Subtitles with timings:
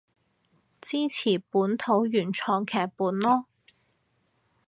[0.03, 0.07] 支持本地
[2.07, 3.45] 原創劇本囉